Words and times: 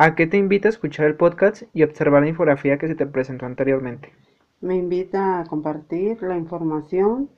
¿A 0.00 0.14
qué 0.14 0.28
te 0.28 0.36
invita 0.36 0.68
a 0.68 0.70
escuchar 0.70 1.06
el 1.06 1.16
podcast 1.16 1.64
y 1.74 1.82
observar 1.82 2.22
la 2.22 2.28
infografía 2.28 2.78
que 2.78 2.86
se 2.86 2.94
te 2.94 3.04
presentó 3.04 3.46
anteriormente? 3.46 4.12
Me 4.60 4.76
invita 4.76 5.40
a 5.40 5.44
compartir 5.46 6.22
la 6.22 6.36
información 6.36 7.28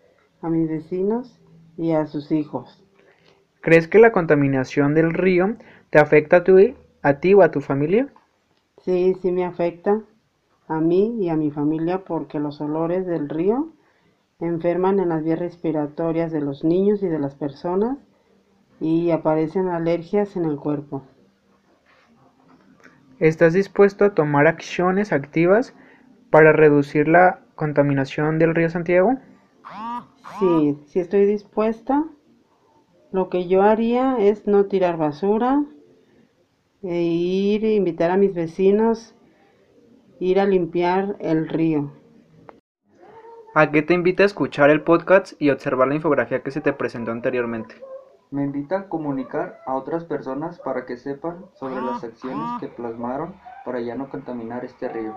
a 0.43 0.51
mis 0.51 0.69
vecinos 0.69 1.41
y 1.79 1.93
a 1.93 2.07
sus 2.07 2.31
hijos. 2.31 2.85
¿Crees 3.63 3.89
que 3.89 3.99
la 3.99 4.13
contaminación 4.13 4.95
del 4.95 5.15
río 5.15 5.57
te 5.89 5.99
afecta 5.99 6.37
a, 6.37 6.45
ti, 6.45 6.75
a 7.01 7.15
ti 7.15 7.33
o 7.33 7.41
a 7.41 7.51
tu 7.51 7.63
familia? 7.63 8.09
Sí, 8.85 9.17
sí 9.23 9.33
me 9.33 9.47
afecta 9.47 10.03
a 10.69 10.81
mí 10.83 11.17
y 11.19 11.31
a 11.31 11.37
mi 11.37 11.51
familia 11.51 12.05
porque 12.05 12.41
los 12.41 12.61
olores 12.61 13.07
del 13.07 13.31
río 13.31 13.71
enferman 14.39 15.01
en 15.01 15.09
las 15.09 15.25
vías 15.25 15.39
respiratorias 15.39 16.31
de 16.31 16.43
los 16.43 16.63
niños 16.63 17.03
y 17.03 17.09
de 17.09 17.21
las 17.21 17.35
personas 17.35 17.97
y 18.81 19.13
aparecen 19.13 19.69
alergias 19.69 20.37
en 20.37 20.45
el 20.45 20.57
cuerpo. 20.57 21.05
¿Estás 23.21 23.53
dispuesto 23.53 24.07
a 24.07 24.15
tomar 24.15 24.47
acciones 24.47 25.13
activas 25.13 25.75
para 26.31 26.53
reducir 26.53 27.07
la 27.07 27.41
contaminación 27.55 28.39
del 28.39 28.55
río 28.55 28.71
Santiago? 28.71 29.19
Sí, 30.39 30.79
sí 30.87 31.01
estoy 31.01 31.27
dispuesta. 31.27 32.07
Lo 33.13 33.29
que 33.29 33.47
yo 33.47 33.61
haría 33.61 34.17
es 34.19 34.47
no 34.47 34.65
tirar 34.67 34.97
basura, 34.97 35.63
e 36.83 37.03
ir 37.03 37.67
e 37.67 37.75
invitar 37.75 38.11
a 38.11 38.17
mis 38.17 38.33
vecinos, 38.33 39.15
ir 40.19 40.41
a 40.41 40.47
limpiar 40.47 41.17
el 41.19 41.47
río. 41.47 41.93
¿A 43.55 43.71
qué 43.71 43.83
te 43.83 43.93
invita 43.93 44.23
a 44.23 44.27
escuchar 44.27 44.71
el 44.71 44.81
podcast 44.81 45.35
y 45.39 45.51
observar 45.51 45.89
la 45.89 45.97
infografía 45.97 46.43
que 46.43 46.53
se 46.53 46.63
te 46.63 46.73
presentó 46.73 47.11
anteriormente? 47.11 47.75
Me 48.33 48.45
invita 48.45 48.79
a 48.79 48.89
comunicar 48.89 49.61
a 49.67 49.75
otras 49.75 50.05
personas 50.05 50.61
para 50.61 50.87
que 50.87 50.97
sepan 50.97 51.47
sobre 51.55 51.83
las 51.83 52.05
acciones 52.05 52.61
que 52.61 52.69
plasmaron 52.69 53.35
para 53.65 53.81
ya 53.81 53.97
no 53.97 54.09
contaminar 54.09 54.65
este 54.65 54.89
río. 54.89 55.17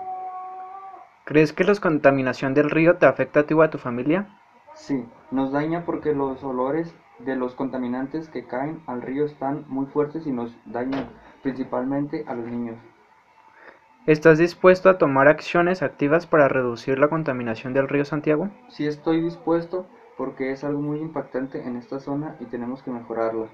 ¿Crees 1.24 1.52
que 1.52 1.62
la 1.62 1.76
contaminación 1.76 2.54
del 2.54 2.70
río 2.70 2.96
te 2.96 3.06
afecta 3.06 3.40
a 3.40 3.42
ti 3.44 3.54
o 3.54 3.62
a 3.62 3.70
tu 3.70 3.78
familia? 3.78 4.26
Sí, 4.74 5.06
nos 5.30 5.52
daña 5.52 5.84
porque 5.86 6.12
los 6.12 6.42
olores 6.42 6.92
de 7.20 7.36
los 7.36 7.54
contaminantes 7.54 8.28
que 8.28 8.46
caen 8.46 8.82
al 8.88 9.00
río 9.00 9.26
están 9.26 9.64
muy 9.68 9.86
fuertes 9.86 10.26
y 10.26 10.32
nos 10.32 10.52
dañan 10.66 11.08
principalmente 11.40 12.24
a 12.26 12.34
los 12.34 12.46
niños. 12.46 12.78
¿Estás 14.06 14.38
dispuesto 14.38 14.90
a 14.90 14.98
tomar 14.98 15.28
acciones 15.28 15.82
activas 15.82 16.26
para 16.26 16.48
reducir 16.48 16.98
la 16.98 17.08
contaminación 17.08 17.74
del 17.74 17.88
río 17.88 18.04
Santiago? 18.04 18.50
Sí 18.68 18.86
estoy 18.86 19.20
dispuesto 19.20 19.86
porque 20.16 20.52
es 20.52 20.64
algo 20.64 20.80
muy 20.80 21.00
impactante 21.00 21.62
en 21.62 21.76
esta 21.76 22.00
zona 22.00 22.36
y 22.40 22.46
tenemos 22.46 22.82
que 22.82 22.90
mejorarlo. 22.90 23.48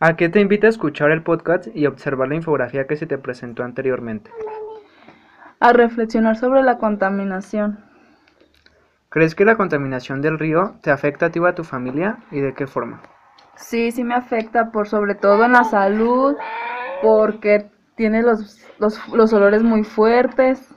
¿A 0.00 0.14
qué 0.16 0.28
te 0.28 0.40
invita 0.40 0.68
a 0.68 0.70
escuchar 0.70 1.10
el 1.10 1.22
podcast 1.22 1.66
y 1.74 1.86
observar 1.86 2.28
la 2.28 2.36
infografía 2.36 2.86
que 2.86 2.96
se 2.96 3.06
te 3.06 3.18
presentó 3.18 3.64
anteriormente? 3.64 4.30
A 5.58 5.72
reflexionar 5.72 6.36
sobre 6.36 6.62
la 6.62 6.78
contaminación. 6.78 7.84
¿Crees 9.08 9.34
que 9.34 9.44
la 9.44 9.56
contaminación 9.56 10.22
del 10.22 10.38
río 10.38 10.76
te 10.82 10.92
afecta 10.92 11.26
a 11.26 11.30
ti 11.30 11.40
o 11.40 11.46
a 11.46 11.54
tu 11.54 11.64
familia 11.64 12.18
y 12.30 12.40
de 12.40 12.54
qué 12.54 12.66
forma? 12.66 13.02
Sí, 13.56 13.90
sí 13.90 14.04
me 14.04 14.14
afecta 14.14 14.70
por 14.70 14.86
sobre 14.86 15.16
todo 15.16 15.44
en 15.44 15.52
la 15.52 15.64
salud, 15.64 16.36
porque 17.02 17.68
tiene 17.96 18.22
los, 18.22 18.64
los, 18.78 19.08
los 19.08 19.32
olores 19.32 19.64
muy 19.64 19.82
fuertes. 19.82 20.72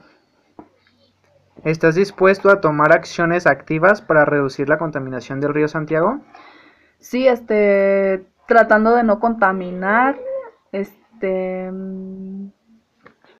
¿Estás 1.64 1.94
dispuesto 1.94 2.50
a 2.50 2.60
tomar 2.60 2.92
acciones 2.92 3.46
activas 3.46 4.02
para 4.02 4.24
reducir 4.24 4.68
la 4.68 4.78
contaminación 4.78 5.38
del 5.40 5.54
río 5.54 5.68
Santiago? 5.68 6.20
Sí, 6.98 7.28
este, 7.28 8.26
tratando 8.48 8.96
de 8.96 9.04
no 9.04 9.20
contaminar, 9.20 10.18
este, 10.72 11.70